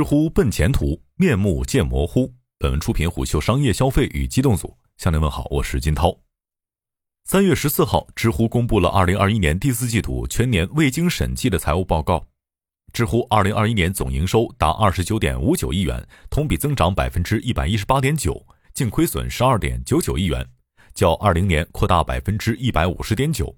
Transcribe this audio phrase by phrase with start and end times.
[0.00, 2.32] 知乎奔前途，面目渐模糊。
[2.58, 6.20] 本文出品虎嗅商业消费与机动组，向您问好，我是金涛。
[7.24, 12.26] 三月十四号，知乎公布了二零二一年第四季度全年未经审计的财务报告。
[12.94, 20.42] 知乎二零二一年总营收达二十九点五九亿元，同比增长百分之一百一十八点九，净亏损十二点九九亿元，
[20.94, 23.54] 较二零年扩大百分之一百五十点九。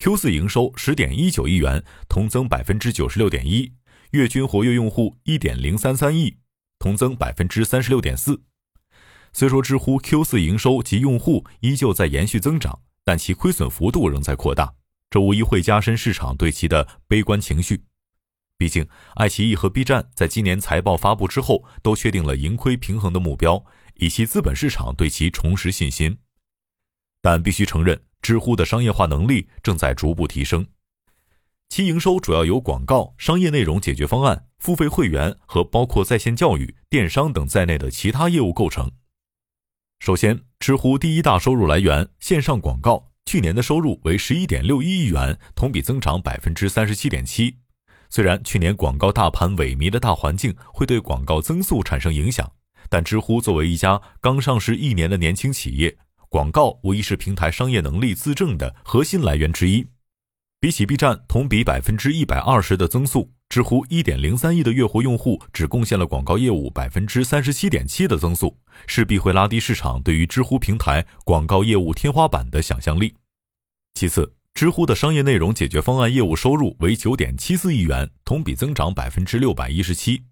[0.00, 3.72] Q 四营收十点一九亿元，同增百分之九十六点一。
[4.10, 6.36] 月均活跃用户一点零三三亿，
[6.78, 8.42] 同增百分之三十六点四。
[9.32, 14.74] 虽说知乎 Q 四营收及用户依旧在延续增长，但其亏损幅度仍在扩大，
[15.10, 17.84] 这无疑会加深市场对其的悲观情绪。
[18.58, 23.62] 毕竟，爱奇艺和 B 站在今年财报发布之后，都确定了盈亏平衡的目标，
[23.96, 26.16] 以期资本市场对其重拾信心。
[27.20, 30.66] 但必须承认，知乎的商业化能力正在逐步提升。
[31.68, 38.90] 其营收主要由广告、商业内容解决方案、付费会员和包括在线教育、电商等在内的其他业务构成。
[39.98, 47.56] 首先，知乎第一大收入来源线上广告，去年的收入为十一点六一亿元，同比增长百分之三十七点七。
[48.08, 52.50] 虽然去年广告大盘萎靡的大环境会对广告增速产生影响，
[52.88, 59.86] 但知乎作为一家刚上市一年的年轻企业，广告无疑是平台商业能力自证的核心来源之一。
[60.58, 68.56] 比起 B 站同比百分之一百二十的增速，知乎一点零三亿的月活用户只贡献了广告业务百分之三十七点七的增速，
[68.86, 73.14] 势必会拉低市场对于知乎平台广告业务天花板的想象力。
[73.92, 80.22] 其次，知乎的商业内容解决方案业务收入为九点七四亿元，同比增长百分之六百一十七。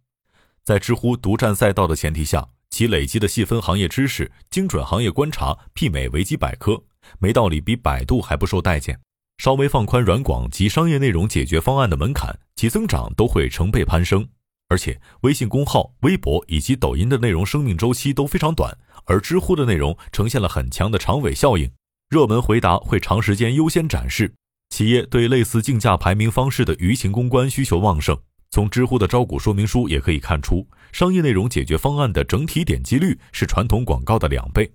[0.62, 6.83] 在知乎独占赛道的前提下，其累积的细分行业知识、精准行业观察媲美维基百科，
[7.19, 8.98] 没道理比百度还不受待见。
[9.38, 14.26] 稍微放宽软广及商业内容解决方案的门槛，其增长都会成倍攀升。
[14.68, 21.70] 而且，微信公号、微博以及抖音的内容生命周期都非常短，而知乎的内容呈现了很强的长尾效应，
[22.08, 24.34] 热门回答会长时间优先展示。
[24.70, 28.19] 企业对类似竞价排名方式的舆情公关需求旺盛。
[28.50, 34.72] 从知乎的招股说明书也可以看出，商业内容解决方案的整体点击率是传统广告的两倍。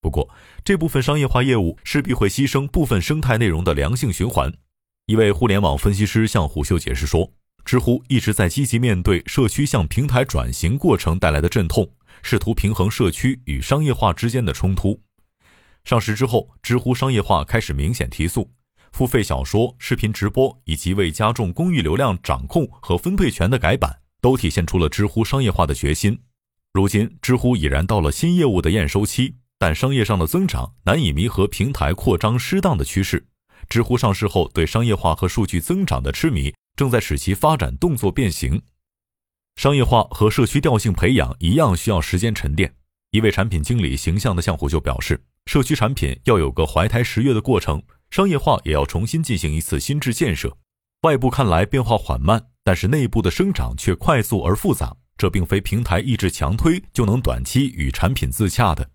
[0.00, 0.28] 不过，
[0.64, 4.52] 这部分商业化业务势必会牺牲部分生态内容的良性循环。
[5.06, 7.32] 一位互联网分析师向虎嗅解释说
[7.64, 11.90] ：“知乎一直在积极面对社区向平台转型过程带来的阵痛，
[12.22, 15.02] 试图平衡社区与商业化之间的冲突。
[15.84, 18.50] 上市之后，知乎商业化开始明显提速，
[18.92, 26.20] 付费小说、视频直播以及为加重公域流量掌控和分配权的改版，都体现出了知乎商业化的决心。
[26.72, 33.26] 如今，知乎已然到了新业务的验收期。”但商业上的增长难以弥合平台扩张失当的趋势。
[33.68, 38.62] 知乎上市后对商业化和数据增长的痴迷，正在使其发展动作变形。
[39.56, 42.74] 商业化和社区调性培养一样需要时间沉淀。
[43.10, 50.56] 一位产品经理形象的向虎就表示，社区产品要有个怀胎十月的过程，商业化也要重新进行一次心智建设。
[51.02, 54.96] 外部看来变化缓慢，但是内部的生长却快速而复杂。
[55.18, 58.90] 这并非平台意志强推就能短期与产品自洽的。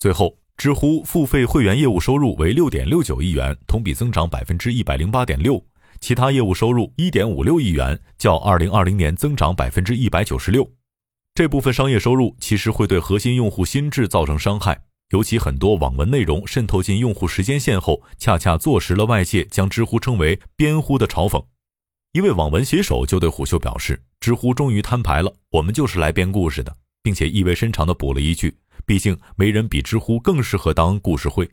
[0.00, 5.58] 最后，知乎付费会员业务收入为六点六九亿元，同比增长百分之一百零八点六；
[5.98, 10.70] 其他业务收入一点五六亿元，较二零二零年增长百分之一百九十六。
[11.34, 21.44] 这部分商业收入其实会对核心用户心智造成伤害，尤其很多网文内容渗透进用户时间线后，恰恰坐实了外界将知乎称为“边乎”的嘲讽。
[22.12, 28.54] 一位网文写手就对虎嗅表示：“知乎终于摊牌了，我们就是来编故事的。”并且意味深长地补了一句。
[28.88, 31.46] 毕竟，没人比知乎更适合当故事会。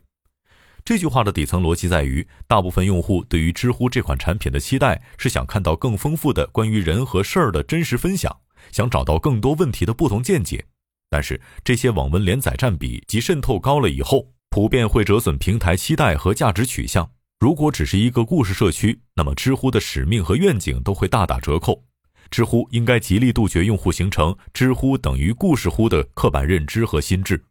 [0.82, 8.34] 这句话的底层逻辑在于，大部分用户对于知乎这款产品的期待是想看到更丰富的关于人和事儿的真实分享，
[8.72, 10.64] 想找到更多问题的不同见解。
[11.10, 17.06] 但是，这些网文连载占比及渗透高了以后，普遍会折损平台期待和价值取向。
[17.38, 21.84] 如果只是一个故事社区，那么知乎的使命和愿景都会大打折扣。
[22.30, 27.42] 知乎应该极力杜绝用户形成“知乎等于故事乎”的刻板认知和心智。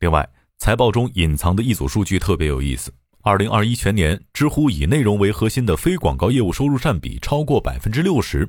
[0.00, 2.92] 另外，财报中隐藏的一组数据特别有意思：
[3.22, 8.48] 二零二一全年，知乎以内容为核心的非广告业务收入占比超过百分之六十。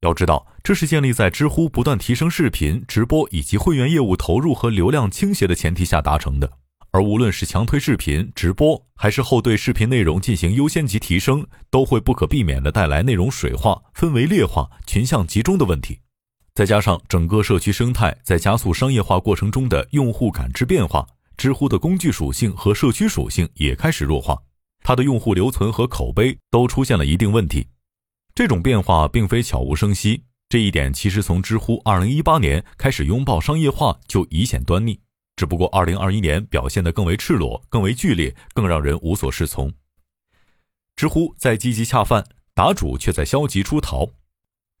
[0.00, 6.58] 要知道，这是建立在知乎不断提升视频、直播以及会员业务投入和流量倾斜的前提下达成的。
[6.94, 15.98] 而无论是强推视频直播，还是后对视频内容进行优先级提升，都会不可避免地带来内容水化、氛围劣化、群像集中的问题。
[16.54, 21.04] 再加上整个社区生态在加速商业化过程中的用户感知变化，
[21.36, 24.40] 知乎的工具属性和社区属性也开始弱化，
[24.84, 27.66] 它的用户留存和口碑都出现了一定问题。
[28.36, 35.00] 这种变化并非悄无声息，这一点其实从知乎2018年开始拥抱商业化就已显端倪，
[35.36, 39.72] 只不过2021年表现得更为赤裸、更为剧烈，更让人无所适从。
[40.96, 44.08] 知乎在积极恰饭，答主却在消极出逃。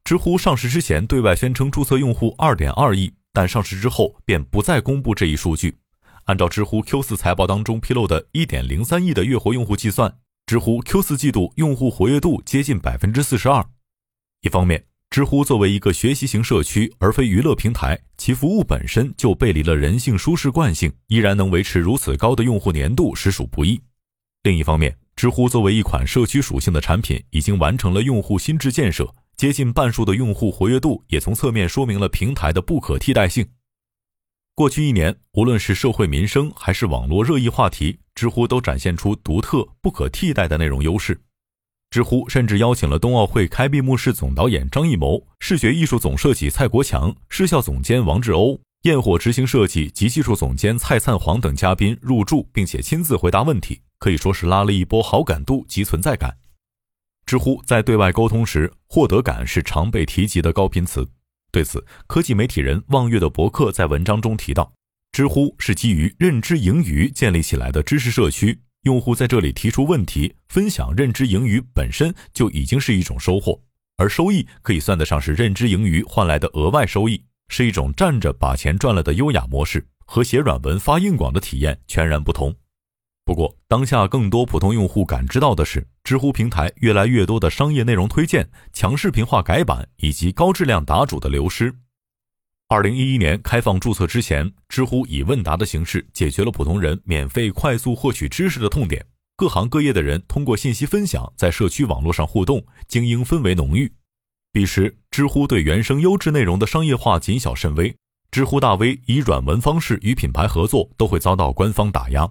[0.04, 5.78] 知乎上市之前对外宣称注册用户2.2亿，但上市之后便不再公布这一数据。
[6.24, 13.66] 按照知乎 Q4 财报当中披露的1.03亿的月活用户计算，知乎 Q4 季度用户活跃度接近百分之四十二。
[14.42, 23.80] 一方面，知乎作为一个学习型社区而非娱乐平台，其服务本身就背离了人性舒适惯性，依然能维持如此高的用户粘度实属不易。
[24.42, 33.46] 另一方面，知乎作为一款社区属性的产品，已经完成了用户心智建设，接近半数的用户活跃度也从侧面说明了平台的不可替代性。
[34.56, 41.20] 过去一年，无论是社会民生还是网络热议话题，知乎都展现出独特不可替代的内容优势。
[41.94, 56.36] 知乎甚至邀请了冬奥会开闭幕式总导演张艺谋、视觉艺术总设计蔡国强、视效总监王志欧、焰火执行设计及技术总监蔡灿煌等嘉宾入驻，并且亲自回答问题，可以说是拉了一波好感度及存在感。
[57.26, 61.08] 知乎在对外沟通时，获得感是常被提及的高频词。
[61.52, 64.72] 对此，科技媒体人望月的博客在文章中提到，
[65.12, 68.62] 知乎是基于认知盈余建立起来的知识社区。
[68.84, 73.58] 用户在这里提出问题、分享认知盈余本身就已经是一种收获，
[73.96, 82.54] 而收益可以算得上是认知盈余换来的额外收益，是一种站着把钱赚了的优雅模式，和写软文发硬广的体验全然不同。
[83.24, 91.74] 不过，当下更多普通用户感知到的是，知乎平台越来越多的商业内容推荐、强视频化改版以及高质量答主的流失。
[92.74, 99.06] 二零一一年开放注册之前，知乎以问答的形式解决了普通人免费快速获取知识的痛点。
[99.36, 103.92] 各行各业的人通过信息分享，在社区网络上互动，精英氛围浓郁。
[104.50, 107.94] 彼时，知乎对原生优质内容的商业化谨小慎微，
[108.32, 112.28] 知乎大 V 以软文方式与品牌合作，都会遭到官方打压。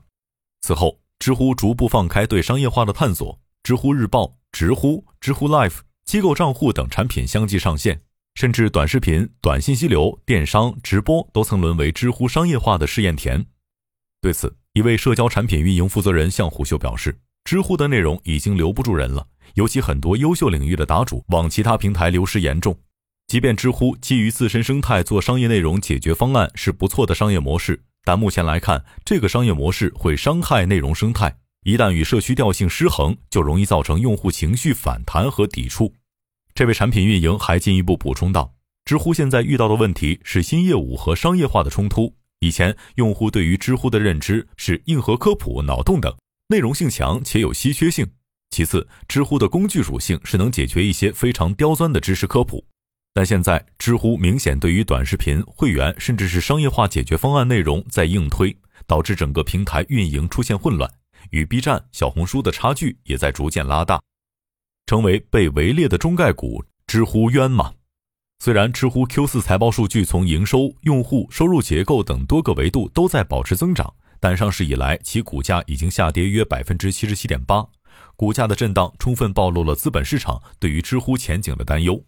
[0.60, 8.02] 此后，知乎逐步放开对商业化的探索，知乎日报、知乎、知乎 Life、机构账户等产品相继上线。
[8.36, 13.46] 甚至短视频、短信息流、电商、直播都曾沦为知乎商业化的试验田。
[14.22, 22.76] 对此，一位社交产品运营负责人向虎嗅表示：“知乎的内容已经留不住人了，尤其很多优秀领域的答主往其他平台流失严重。
[23.28, 31.38] 即便知乎基于自身生态做商业内容解决方案是不错的商业模式，但目前来看，这个商业模式会伤害内容生态。
[31.66, 35.94] 一旦与社区调性失衡，就容易造成用户情绪反弹和抵触。”
[36.56, 38.54] 这位产品运营还进一步补充道
[38.86, 42.16] ：“知乎现在遇到的问题是新业务和商业化的冲突。
[42.42, 46.16] 以前用户对于知乎的认知是硬核科普、脑洞等，
[46.50, 48.06] 内容性强且有稀缺性。
[48.52, 52.64] 其次，知乎的工具属性是能解决一些非常刁钻的知识科普。
[53.16, 58.56] 但现在，知乎明显对于短视频、会员甚至是商业化解决方案内容在硬推，
[58.86, 60.88] 导致整个平台运营出现混乱，
[61.32, 64.00] 与 B 站、小红书的差距也在逐渐拉大。”
[64.86, 67.74] 成为被围猎的中概股，知乎冤吗？
[68.40, 77.66] 虽然知乎 Q 四财报数据从营收、用户、收入结构等多个维度都在保持增长，但上市以来其股价已经下跌约百分之七十七点八。
[78.16, 82.04] 股价的震荡充分暴露了资本市场对于知乎前景的担忧。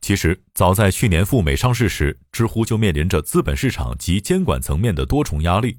[0.00, 5.78] 其实，早在去年赴美上市时，知乎就面临着资本市场及监管层面的多重压力。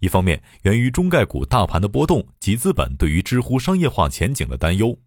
[0.00, 4.98] 一方面，源于中概股大盘的波动及资本对于知乎商业化前景的担忧。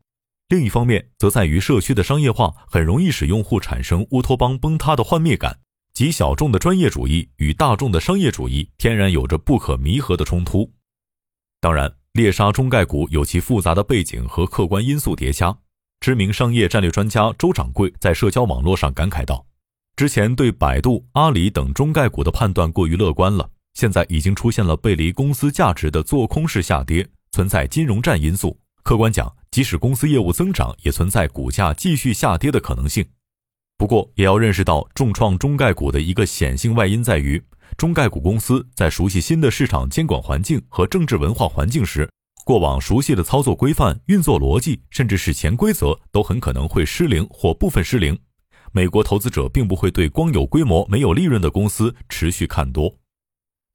[0.51, 5.57] 另一方面，则在于社区的商业化很容易使用户产生乌托邦崩塌的幻灭感，
[5.93, 10.69] 即小众的专业主义与大众的商业主义天然有着不可弥合的冲突。
[11.61, 15.57] 当然，猎杀中概股有其复杂的背景和客观因素叠加。
[16.01, 19.45] 知名商业战略专家周掌柜在社交网络上感慨道
[19.95, 28.59] ：“之前对百度、阿里等中概股的判断过于乐观了，现在已经出现了背离公司价值的做空式下跌，存在金融战因素。
[28.83, 33.05] 客观讲。”即使公司业务增长，也存在股价继续下跌的可能性。
[33.77, 37.43] 不过，也要认识到重创中概股的一个显性外因在于，
[37.77, 42.09] 中概股公司在熟悉新的市场监管环境和政治文化环境时，
[42.45, 48.17] 过往熟悉的操作规范、运作逻辑，甚至是潜规则，都很可能会失灵或部分失灵。
[48.71, 52.95] 美国投资者并不会对光有规模没有利润的公司持续看多，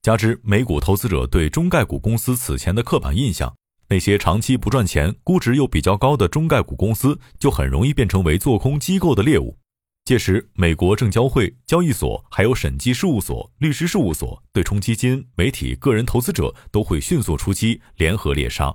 [0.00, 3.54] 加之美股投资者对中概股公司此前的刻板印象。
[3.88, 9.58] 那些长期不赚钱、估值又比较高的中概股公司，就很容易变成为做空机构的猎物。
[10.04, 18.74] 届时，美国证交会、交易所、还有审计事务所、律师事务所、对冲基金、媒体、个人投资者都会迅速出击，联合猎杀。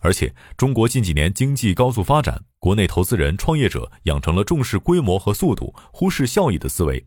[0.00, 7.06] 而且，中国近几年经济高速发展，国内投资人、创业者养成了重视规模和速度、忽视效益的思维。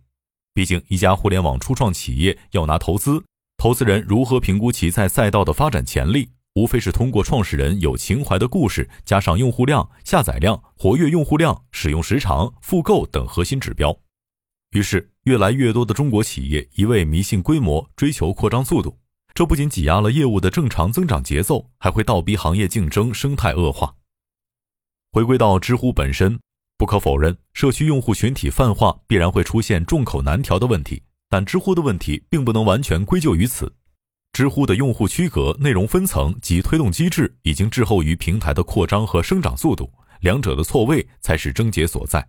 [0.53, 3.23] 毕竟，一家互联网初创企业要拿投资，
[3.57, 6.31] 投资人如何评估其在赛道的发展潜力？
[6.57, 13.95] 无非是通过创始人有情怀的故事，加上用户量、下载量、活跃用户量、使用时长、复购等核心指标。
[14.71, 18.97] 于是，越来越多的中国企业一味迷信规模，追求扩张速度，
[19.35, 23.93] 这不仅挤压了业务的正常增长节奏，还会倒逼行业竞争生态恶化。
[25.11, 26.39] 回归到知乎本身，
[26.75, 33.71] 不可否认，社区用户群体泛化必然会出现众口难调的问题，但知乎的问题并不能完全归咎于此。
[34.37, 42.23] 知乎的用户区隔、内容分层及推动机制已经滞后于平台的扩张和生长速度，两者的错位才是症结所在。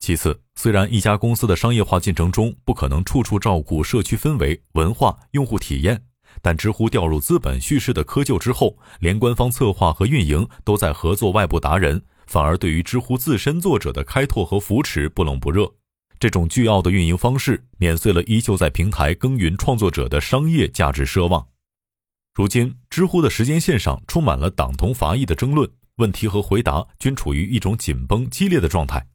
[0.00, 5.98] 其次，虽然一家公司的商业化进程中不可能处处照顾社区氛围、文化、用户体验，
[6.42, 15.72] 但知乎掉入资本叙事的窠臼之后，连官方策划和运营都在合作外部达人，反而对于知乎自身作者的开拓和扶持不冷不热。
[16.20, 21.46] 这种巨傲的运营方式，碾碎了依旧在平台耕耘创作者的商业价值奢望。
[22.34, 29.06] 如今，知乎的时间线上充满了党同伐异的争论，问题和回答均处于一种紧绷激烈的状态，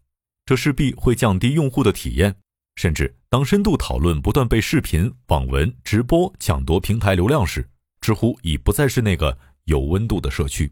[0.45, 2.36] 这势必会降低用户的体验。
[2.75, 7.69] 甚至当深度讨论不断被视频、网文、直播抢夺平台流量时，
[8.01, 10.72] 知乎已不再是那个有温度的社区。